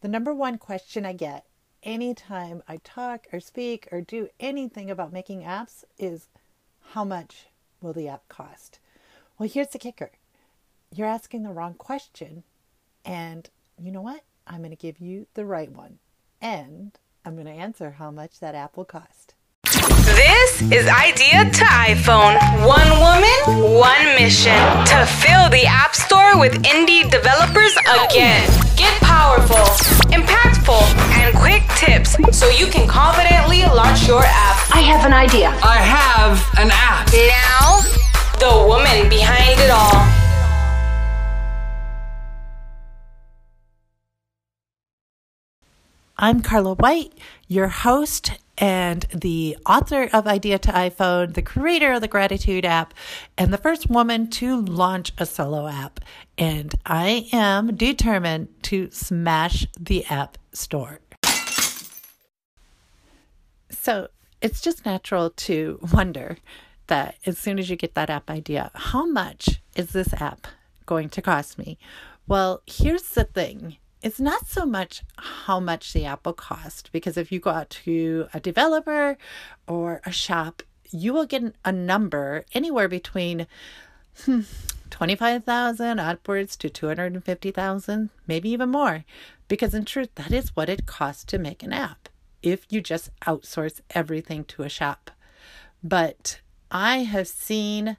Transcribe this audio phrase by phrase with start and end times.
[0.00, 1.46] The number one question I get
[1.82, 6.28] anytime I talk or speak or do anything about making apps is
[6.90, 7.46] how much
[7.80, 8.78] will the app cost?
[9.38, 10.12] Well, here's the kicker
[10.94, 12.44] you're asking the wrong question.
[13.04, 13.48] And
[13.78, 14.22] you know what?
[14.46, 15.98] I'm going to give you the right one.
[16.40, 16.92] And
[17.24, 19.34] I'm going to answer how much that app will cost.
[19.64, 22.38] This is Idea to iPhone.
[22.66, 22.95] One
[23.76, 24.56] one mission
[24.86, 28.48] to fill the App Store with indie developers again.
[28.74, 29.68] Get powerful,
[30.08, 30.80] impactful,
[31.20, 34.74] and quick tips so you can confidently launch your app.
[34.74, 35.50] I have an idea.
[35.62, 37.12] I have an app.
[37.12, 37.82] Now,
[38.40, 40.06] the woman behind it all.
[46.16, 47.12] I'm Carla White,
[47.46, 52.94] your host and the author of Idea to iPhone, the creator of the Gratitude app,
[53.36, 56.00] and the first woman to launch a solo app.
[56.38, 61.00] And I am determined to smash the app store.
[63.70, 64.08] So
[64.40, 66.38] it's just natural to wonder
[66.88, 70.46] that as soon as you get that app idea, how much is this app
[70.86, 71.78] going to cost me?
[72.26, 73.76] Well, here's the thing
[74.06, 77.70] it's not so much how much the app will cost, because if you go out
[77.70, 79.18] to a developer
[79.66, 83.48] or a shop, you will get a number anywhere between
[84.24, 84.42] hmm,
[84.90, 89.04] 25,000 upwards to 250,000, maybe even more,
[89.48, 92.08] because in truth, that is what it costs to make an app
[92.44, 95.10] if you just outsource everything to a shop.
[95.82, 96.38] But
[96.70, 97.96] I have seen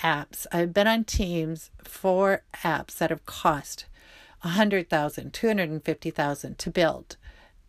[0.00, 3.84] apps, I've been on teams for apps that have cost
[4.44, 7.16] 100,000, 250,000 to build.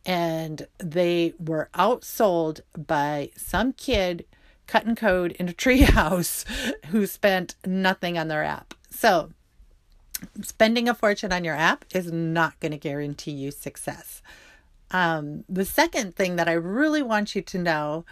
[0.06, 4.26] And they were outsold by some kid
[4.68, 6.46] cutting code in a treehouse
[6.88, 8.74] who spent nothing on their app.
[8.90, 9.32] So,
[10.42, 14.22] spending a fortune on your app is not going to guarantee you success.
[14.92, 18.06] Um, the second thing that I really want you to know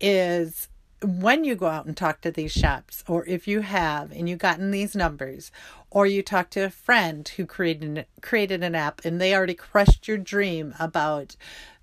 [0.00, 0.68] is
[1.02, 4.38] when you go out and talk to these shops, or if you have and you've
[4.38, 5.50] gotten these numbers,
[5.90, 10.06] or you talk to a friend who created created an app and they already crushed
[10.06, 11.36] your dream about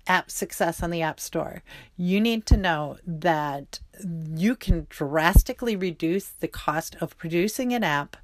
[0.06, 1.62] app success on the App Store,
[1.96, 3.80] you need to know that
[4.34, 8.16] you can drastically reduce the cost of producing an app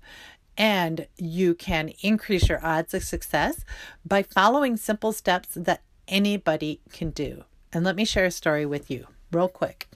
[0.57, 3.65] and you can increase your odds of success
[4.05, 7.45] by following simple steps that anybody can do.
[7.73, 9.89] And let me share a story with you real quick.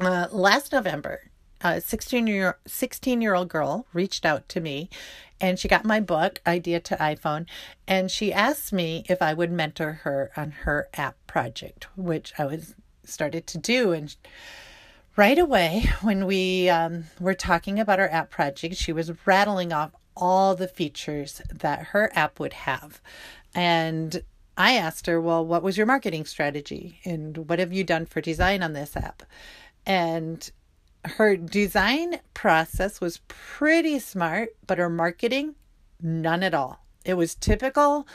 [0.00, 4.88] Uh, last November, a 16 year 16 year old girl reached out to me
[5.40, 7.46] and she got my book idea to iphone
[7.88, 12.44] and she asked me if i would mentor her on her app project which i
[12.46, 12.76] was
[13.08, 13.92] started to do.
[13.92, 14.14] And
[15.16, 19.92] right away when we um, were talking about our app project she was rattling off
[20.16, 23.00] all the features that her app would have.
[23.54, 24.22] And
[24.56, 27.00] i asked her well what was your marketing strategy?
[27.04, 29.22] And what have you done for design on this app
[29.88, 30.52] and
[31.04, 35.54] her design process was pretty smart, but her marketing,
[36.00, 36.84] none at all.
[37.04, 38.06] It was typical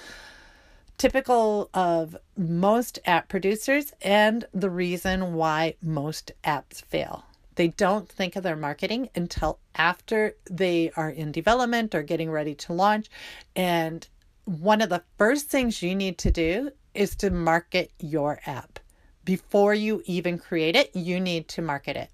[0.99, 7.25] typical of most app producers and the reason why most apps fail.
[7.55, 12.53] They don't think of their marketing until after they are in development or getting ready
[12.55, 13.09] to launch.
[13.55, 14.07] And
[14.45, 18.79] one of the first things you need to do is to market your app.
[19.25, 22.09] Before you even create it, you need to market it.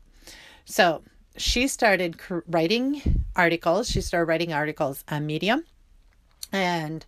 [0.66, 1.04] So
[1.38, 3.90] she started writing articles.
[3.90, 5.64] She started writing articles on Medium
[6.52, 7.06] and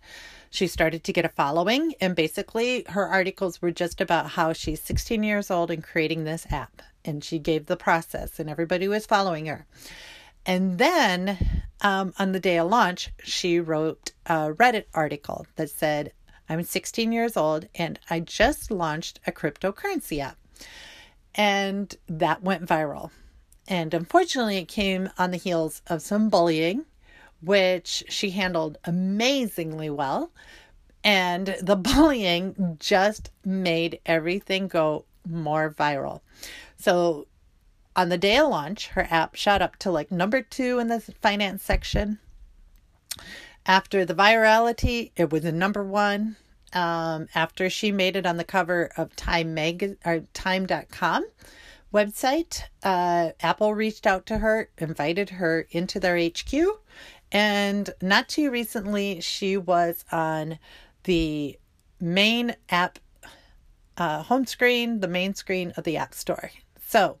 [0.50, 1.94] she started to get a following.
[2.00, 6.46] And basically, her articles were just about how she's 16 years old and creating this
[6.50, 6.82] app.
[7.04, 9.66] And she gave the process, and everybody was following her.
[10.44, 11.38] And then
[11.80, 16.12] um, on the day of launch, she wrote a Reddit article that said,
[16.52, 20.36] I'm 16 years old and I just launched a cryptocurrency app.
[21.34, 23.10] And that went viral.
[23.66, 26.84] And unfortunately, it came on the heels of some bullying,
[27.40, 30.30] which she handled amazingly well.
[31.02, 36.20] And the bullying just made everything go more viral.
[36.76, 37.26] So
[37.94, 41.00] on the day of launch, her app shot up to like number two in the
[41.00, 42.18] finance section.
[43.64, 46.36] After the virality, it was a number one.
[46.74, 51.26] Um, after she made it on the cover of Time Mag or Time.com
[51.92, 56.54] website, uh, Apple reached out to her, invited her into their HQ,
[57.30, 60.58] and not too recently, she was on
[61.04, 61.58] the
[62.00, 62.98] main app
[63.96, 66.50] uh, home screen, the main screen of the App Store.
[66.86, 67.18] So,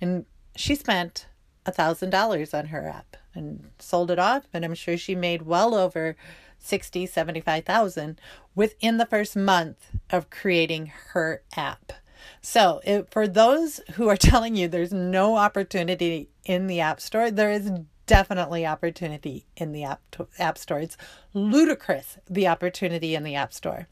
[0.00, 0.24] and
[0.56, 1.26] she spent
[1.66, 5.42] a thousand dollars on her app and sold it off, and I'm sure she made
[5.42, 6.16] well over
[6.62, 8.20] 60, 75,000
[8.54, 11.92] within the first month of creating her app.
[12.40, 17.30] So, it, for those who are telling you there's no opportunity in the App Store,
[17.30, 17.70] there is
[18.06, 20.00] definitely opportunity in the App,
[20.38, 20.80] app Store.
[20.80, 20.96] It's
[21.34, 23.88] ludicrous the opportunity in the App Store.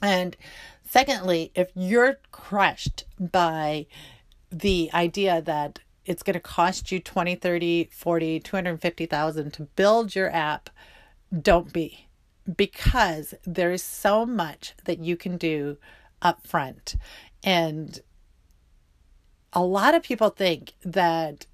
[0.00, 0.36] And
[0.84, 3.86] secondly, if you're crushed by
[4.50, 10.30] the idea that it's going to cost you 20, 30, 40, 250,000 to build your
[10.30, 10.68] app,
[11.40, 12.08] don't be
[12.56, 15.78] because there is so much that you can do
[16.20, 16.96] up front.
[17.42, 18.00] And
[19.52, 21.46] a lot of people think that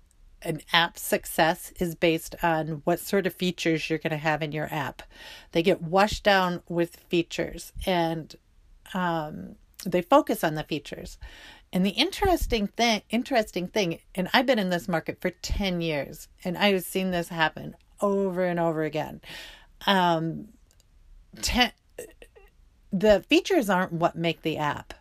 [0.42, 4.52] an app success is based on what sort of features you're going to have in
[4.52, 5.02] your app.
[5.52, 8.34] They get washed down with features and
[8.94, 11.18] um, they focus on the features.
[11.72, 16.28] And the interesting thing, interesting thing, and I've been in this market for 10 years
[16.44, 19.20] and I've seen this happen over and over again.
[19.86, 20.48] Um,
[21.40, 21.72] ten,
[22.92, 24.94] the features aren't what make the app.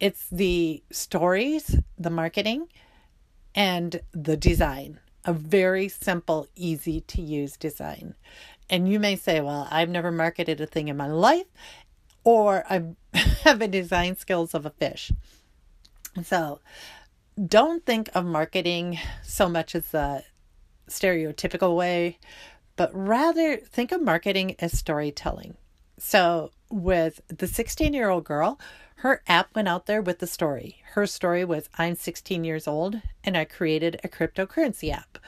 [0.00, 2.68] It's the stories, the marketing,
[3.54, 4.98] and the design.
[5.24, 8.14] A very simple, easy to use design.
[8.68, 11.46] And you may say, well, I've never marketed a thing in my life,
[12.24, 12.82] or I
[13.44, 15.12] have a design skills of a fish.
[16.24, 16.60] So
[17.46, 20.24] don't think of marketing so much as the
[20.88, 22.18] stereotypical way,
[22.82, 25.56] but rather think of marketing as storytelling.
[25.98, 28.58] So with the 16 year old girl,
[28.96, 30.82] her app went out there with the story.
[30.94, 35.18] Her story was I'm 16 years old and I created a cryptocurrency app.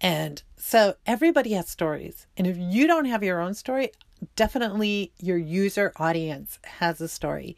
[0.00, 2.26] And so everybody has stories.
[2.38, 3.90] And if you don't have your own story,
[4.34, 7.54] definitely your user audience has a story.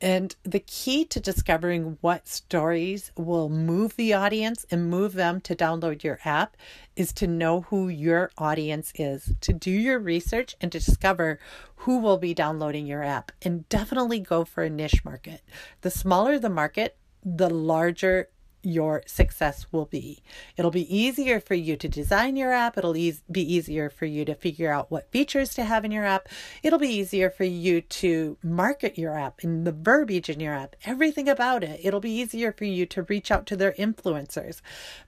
[0.00, 5.56] And the key to discovering what stories will move the audience and move them to
[5.56, 6.56] download your app
[6.94, 11.40] is to know who your audience is, to do your research and to discover
[11.76, 13.32] who will be downloading your app.
[13.42, 15.42] And definitely go for a niche market.
[15.80, 18.28] The smaller the market, the larger
[18.62, 20.22] your success will be.
[20.56, 22.76] It'll be easier for you to design your app.
[22.76, 26.04] It'll e- be easier for you to figure out what features to have in your
[26.04, 26.28] app.
[26.62, 30.76] It'll be easier for you to market your app and the verbiage in your app,
[30.84, 31.80] everything about it.
[31.82, 34.60] It'll be easier for you to reach out to their influencers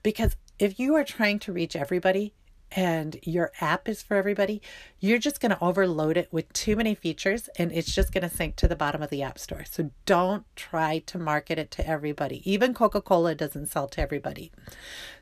[0.03, 2.33] because if you are trying to reach everybody,
[2.71, 4.61] and your app is for everybody,
[4.99, 8.35] you're just going to overload it with too many features and it's just going to
[8.35, 9.65] sink to the bottom of the app store.
[9.69, 12.41] So don't try to market it to everybody.
[12.49, 14.51] Even Coca Cola doesn't sell to everybody.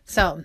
[0.06, 0.44] So,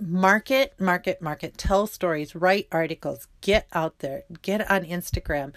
[0.00, 5.52] market, market, market, tell stories, write articles, get out there, get on Instagram,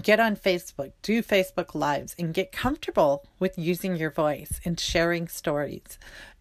[0.00, 5.28] get on Facebook, do Facebook Lives, and get comfortable with using your voice and sharing
[5.28, 5.98] stories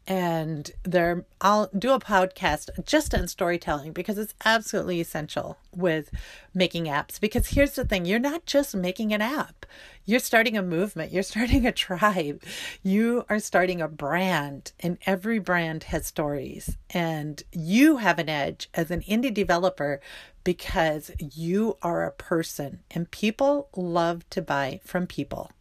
[0.10, 6.10] and there I'll do a podcast just on storytelling because it's absolutely essential with
[6.52, 7.20] making apps.
[7.20, 9.68] Because here's the thing you're not just making an app.
[10.06, 11.12] You're starting a movement.
[11.12, 12.42] You're starting a tribe.
[12.82, 16.76] You are starting a brand and every brand has stories.
[16.90, 20.02] And you have an edge as an indie developer
[20.44, 25.52] because you are a person and people love to buy from people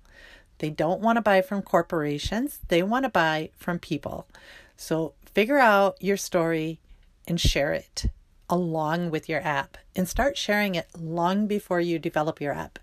[0.59, 4.29] they don't want to buy from corporations, they want to buy from people.
[4.77, 6.81] So figure out your story
[7.27, 8.07] and share it
[8.51, 12.79] along with your app and start sharing it long before you develop your app.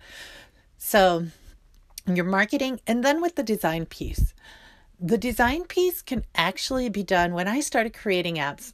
[0.77, 1.27] So,
[2.05, 4.33] your marketing and then with the design piece.
[4.99, 8.73] The design piece can actually be done when I started creating apps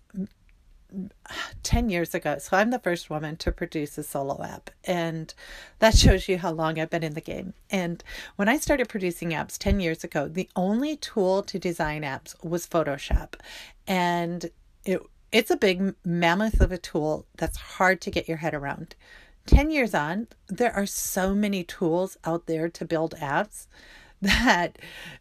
[1.64, 2.38] 10 years ago.
[2.40, 4.70] So I'm the first woman to produce a solo app.
[4.84, 5.34] And
[5.80, 7.54] that shows you how long I've been in the game.
[7.70, 8.04] And
[8.36, 12.68] when I started producing apps 10 years ago, the only tool to design apps was
[12.68, 13.36] Photoshop.
[13.88, 14.50] And
[14.86, 18.96] it it's a big mammoth of a tool that's hard to get your head around.
[19.46, 23.68] 10 years on, there are so many tools out there to build apps
[24.22, 24.78] that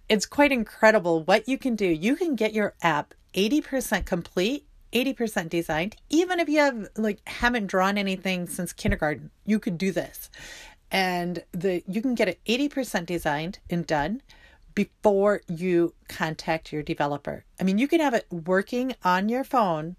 [0.09, 1.87] it's quite incredible what you can do.
[1.87, 5.97] You can get your app 80% complete 80% designed.
[6.09, 10.31] Even if you have like haven't drawn anything since kindergarten you could do this.
[10.91, 14.23] And the you can get it 80% designed and done
[14.75, 17.45] before you contact your developer.
[17.61, 19.97] I mean you can have it working on your phone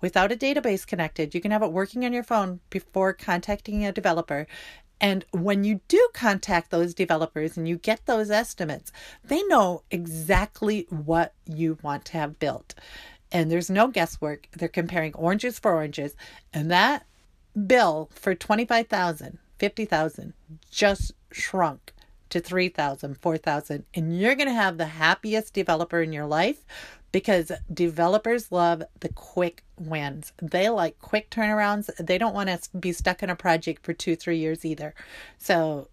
[0.00, 1.34] without a database connected.
[1.34, 4.46] You can have it working on your phone before contacting a developer.
[5.00, 8.92] And when you do contact those developers and you get those estimates,
[9.24, 12.74] they know exactly what you want to have built
[13.32, 14.48] and there's no guesswork.
[14.52, 16.14] They're comparing oranges for oranges,
[16.52, 17.06] and that
[17.66, 20.32] bill for 25,000, 50,000
[20.70, 21.92] just shrunk
[22.30, 26.64] to 3,000, 4,000 and you're going to have the happiest developer in your life
[27.12, 30.32] because developers love the quick wins.
[30.40, 31.90] They like quick turnarounds.
[31.98, 34.94] They don't want to be stuck in a project for two, three years either.
[35.36, 35.88] So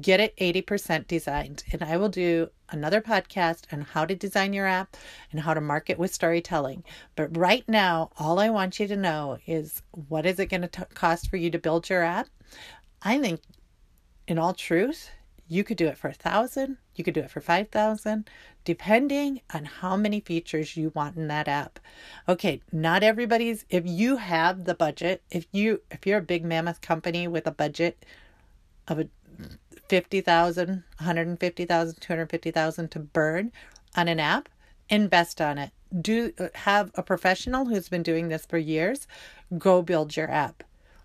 [0.00, 1.64] get it 80% designed.
[1.72, 4.96] And I will do another podcast on how to design your app
[5.30, 6.84] and how to market with storytelling.
[7.16, 10.86] But right now, all I want you to know is what is it going to
[10.94, 12.28] cost for you to build your app?
[13.02, 13.40] I think,
[14.26, 15.10] in all truth,
[15.46, 18.30] you could do it for a thousand, you could do it for five thousand,
[18.64, 21.78] depending on how many features you want in that app.
[22.28, 26.80] Okay, not everybody's if you have the budget, if you if you're a big mammoth
[26.80, 28.06] company with a budget
[28.88, 29.08] of a
[29.94, 33.52] 50,000, 150,000, 250,000 to burn
[33.94, 34.48] on an app,
[34.88, 35.70] invest on it.
[36.00, 39.06] Do have a professional who's been doing this for years
[39.56, 40.64] go build your app.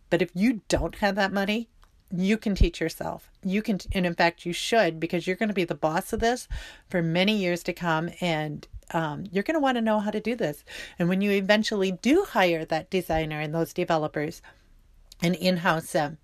[0.10, 1.70] But if you don't have that money,
[2.12, 3.30] you can teach yourself.
[3.44, 6.20] You can, and in fact, you should because you're going to be the boss of
[6.20, 6.48] this
[6.90, 8.10] for many years to come.
[8.22, 10.64] And um, you're going to want to know how to do this.
[10.98, 14.42] And when you eventually do hire that designer and those developers
[15.22, 16.18] and in house them,